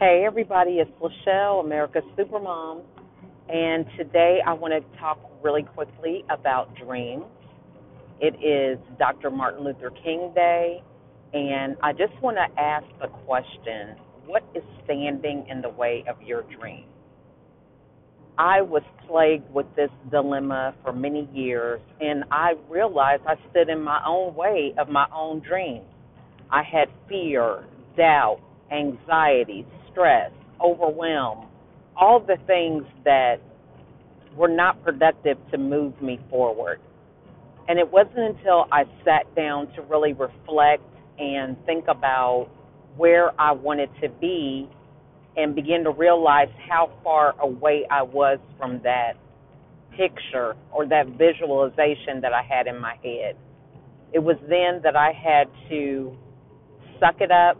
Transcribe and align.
Hey, 0.00 0.24
everybody, 0.26 0.78
it's 0.78 0.90
Lachelle, 0.98 1.62
America's 1.62 2.02
Supermom, 2.16 2.80
and 3.50 3.84
today 3.98 4.38
I 4.46 4.54
want 4.54 4.72
to 4.72 4.98
talk 4.98 5.18
really 5.42 5.62
quickly 5.62 6.24
about 6.30 6.74
dreams. 6.74 7.26
It 8.18 8.34
is 8.42 8.78
Dr. 8.98 9.28
Martin 9.30 9.62
Luther 9.62 9.90
King 10.02 10.32
Day, 10.34 10.82
and 11.34 11.76
I 11.82 11.92
just 11.92 12.14
want 12.22 12.38
to 12.38 12.58
ask 12.58 12.86
the 12.98 13.08
question 13.26 13.94
what 14.24 14.42
is 14.54 14.62
standing 14.86 15.44
in 15.50 15.60
the 15.60 15.68
way 15.68 16.02
of 16.08 16.16
your 16.22 16.44
dream? 16.58 16.86
I 18.38 18.62
was 18.62 18.82
plagued 19.06 19.52
with 19.52 19.66
this 19.76 19.90
dilemma 20.10 20.74
for 20.82 20.94
many 20.94 21.28
years, 21.34 21.82
and 22.00 22.24
I 22.30 22.52
realized 22.70 23.24
I 23.26 23.34
stood 23.50 23.68
in 23.68 23.82
my 23.82 24.00
own 24.06 24.34
way 24.34 24.72
of 24.78 24.88
my 24.88 25.06
own 25.14 25.40
dreams. 25.40 25.84
I 26.50 26.62
had 26.62 26.88
fear, 27.06 27.66
doubt, 27.98 28.40
anxiety, 28.72 29.66
stress, 29.92 30.30
overwhelm, 30.60 31.46
all 31.96 32.20
the 32.20 32.36
things 32.46 32.84
that 33.04 33.36
were 34.36 34.48
not 34.48 34.82
productive 34.84 35.36
to 35.50 35.58
move 35.58 36.00
me 36.00 36.18
forward. 36.30 36.80
And 37.68 37.78
it 37.78 37.90
wasn't 37.90 38.36
until 38.36 38.66
I 38.72 38.84
sat 39.04 39.32
down 39.34 39.72
to 39.74 39.82
really 39.82 40.12
reflect 40.12 40.82
and 41.18 41.56
think 41.66 41.86
about 41.88 42.48
where 42.96 43.38
I 43.40 43.52
wanted 43.52 43.90
to 44.02 44.08
be 44.08 44.68
and 45.36 45.54
begin 45.54 45.84
to 45.84 45.90
realize 45.90 46.48
how 46.68 46.90
far 47.04 47.34
away 47.40 47.86
I 47.90 48.02
was 48.02 48.38
from 48.58 48.80
that 48.82 49.12
picture 49.96 50.56
or 50.72 50.86
that 50.86 51.06
visualization 51.18 52.20
that 52.22 52.32
I 52.32 52.42
had 52.42 52.66
in 52.66 52.80
my 52.80 52.96
head. 53.02 53.36
It 54.12 54.18
was 54.20 54.36
then 54.48 54.80
that 54.82 54.96
I 54.96 55.12
had 55.12 55.48
to 55.68 56.16
suck 56.98 57.20
it 57.20 57.30
up, 57.30 57.56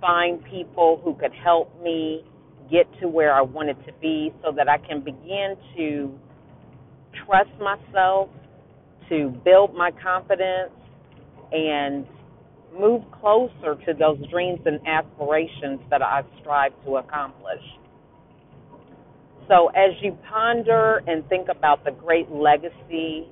find 0.00 0.42
people 0.44 1.00
who 1.04 1.14
could 1.14 1.32
help 1.32 1.80
me 1.82 2.24
get 2.70 2.86
to 3.00 3.08
where 3.08 3.34
I 3.34 3.42
wanted 3.42 3.84
to 3.86 3.92
be 4.00 4.32
so 4.42 4.52
that 4.52 4.68
I 4.68 4.78
can 4.78 5.00
begin 5.00 5.56
to 5.76 6.18
trust 7.24 7.50
myself, 7.60 8.28
to 9.08 9.30
build 9.44 9.74
my 9.74 9.90
confidence, 9.90 10.72
and 11.52 12.06
move 12.78 13.02
closer 13.20 13.76
to 13.86 13.94
those 13.98 14.18
dreams 14.30 14.60
and 14.66 14.80
aspirations 14.86 15.80
that 15.90 16.02
I 16.02 16.22
strive 16.40 16.72
to 16.84 16.96
accomplish. 16.96 17.62
So, 19.48 19.68
as 19.68 19.92
you 20.02 20.16
ponder 20.28 21.02
and 21.06 21.26
think 21.30 21.48
about 21.48 21.84
the 21.84 21.90
great 21.90 22.30
legacy 22.30 23.26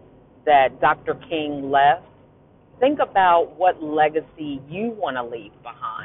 that 0.47 0.81
Dr. 0.81 1.15
King 1.29 1.71
left, 1.71 2.07
think 2.81 3.01
about 3.01 3.55
what 3.59 3.83
legacy 3.83 4.63
you 4.69 4.97
want 4.97 5.17
to 5.17 5.25
leave 5.25 5.53
behind 5.63 5.96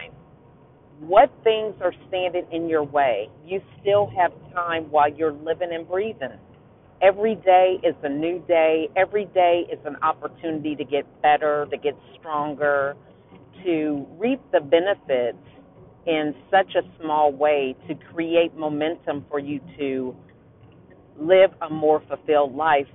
what 1.02 1.32
things 1.44 1.74
are 1.82 1.94
standing 2.08 2.46
in 2.52 2.70
your 2.70 2.84
way? 2.84 3.28
You 3.44 3.60
still 3.82 4.12
have 4.16 4.32
time 4.54 4.84
while 4.92 5.12
you're 5.12 5.34
living 5.34 5.70
and 5.72 5.88
breathing. 5.88 6.38
Every 7.02 7.34
day 7.36 7.80
is 7.84 7.96
a 8.04 8.10
new 8.10 8.40
day. 8.48 8.88
Every 8.96 9.26
day 9.26 9.64
is 9.72 9.80
an 9.86 9.96
opportunity 10.04 10.76
to 10.76 10.84
get 10.84 11.06
better, 11.24 11.66
to 11.72 11.78
get 11.78 11.98
stronger, 12.20 12.96
to 13.64 14.06
reap 14.20 14.40
the 14.52 14.60
benefits 14.60 15.40
in 16.06 16.36
such 16.52 16.76
a 16.76 16.82
small 17.02 17.32
way 17.32 17.76
to 17.88 17.96
create 18.14 18.56
momentum 18.56 19.26
for 19.28 19.40
you 19.40 19.60
to 19.80 20.16
live 21.20 21.50
a 21.62 21.70
more 21.70 22.04
fulfilled 22.08 22.56
life, 22.56 22.88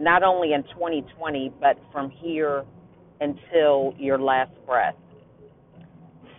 not 0.00 0.22
only 0.22 0.54
in 0.54 0.62
2020, 0.62 1.52
but 1.60 1.78
from 1.92 2.08
here 2.10 2.64
until 3.20 3.94
your 3.98 4.18
last 4.18 4.52
breath. 4.66 4.94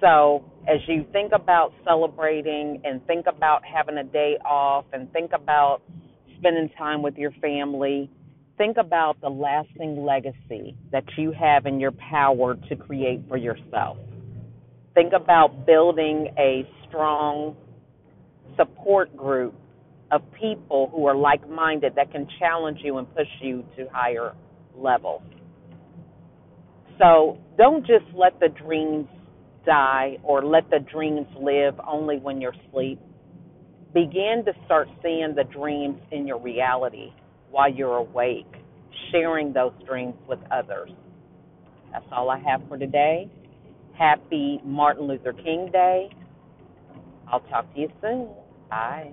So, 0.02 0.46
as 0.68 0.80
you 0.88 1.06
think 1.12 1.32
about 1.34 1.74
celebrating 1.84 2.82
and 2.84 3.06
think 3.08 3.26
about 3.28 3.64
having 3.66 3.98
a 3.98 4.04
day 4.04 4.38
off 4.46 4.86
and 4.94 5.12
think 5.12 5.32
about 5.34 5.82
spending 6.38 6.70
time 6.78 7.02
with 7.02 7.16
your 7.16 7.32
family, 7.42 8.10
think 8.58 8.78
about 8.78 9.20
the 9.22 9.30
lasting 9.30 10.04
legacy 10.04 10.76
that 10.92 11.04
you 11.18 11.32
have 11.32 11.66
in 11.66 11.80
your 11.80 11.94
power 11.94 12.56
to 12.70 12.76
create 12.76 13.22
for 13.28 13.38
yourself. 13.38 13.98
Think 14.94 15.14
about 15.14 15.66
building 15.66 16.34
a 16.38 16.68
strong 16.88 17.56
support 18.56 19.16
group 19.16 19.54
of 20.12 20.22
people 20.40 20.90
who 20.94 21.06
are 21.06 21.16
like 21.16 21.48
minded 21.50 21.94
that 21.96 22.12
can 22.12 22.28
challenge 22.40 22.80
you 22.84 22.98
and 22.98 23.08
push 23.16 23.28
you 23.42 23.64
to 23.76 23.88
higher 23.92 24.34
levels. 24.76 25.22
So 27.00 27.38
don't 27.58 27.86
just 27.86 28.06
let 28.16 28.40
the 28.40 28.50
dreams 28.50 29.08
die 29.68 30.18
or 30.24 30.44
let 30.44 30.70
the 30.72 30.80
dreams 30.92 31.28
live 31.40 31.76
only 31.88 32.18
when 32.18 32.42
you're 32.42 32.56
asleep. 32.68 33.00
Begin 33.94 34.44
to 34.46 34.54
start 34.66 34.88
seeing 35.04 35.36
the 35.36 35.44
dreams 35.44 36.00
in 36.12 36.26
your 36.26 36.40
reality 36.40 37.12
while 37.52 37.72
you're 37.72 37.98
awake, 37.98 38.52
sharing 39.12 39.54
those 39.54 39.74
dreams 39.86 40.16
with 40.28 40.40
others. 40.52 40.90
That's 41.92 42.06
all 42.12 42.30
I 42.30 42.40
have 42.40 42.62
for 42.68 42.78
today. 42.78 43.30
Happy 43.98 44.62
Martin 44.64 45.08
Luther 45.08 45.34
King 45.34 45.70
Day. 45.72 46.10
I'll 47.32 47.42
talk 47.42 47.74
to 47.74 47.80
you 47.80 47.90
soon. 48.02 48.30
Bye. 48.70 49.12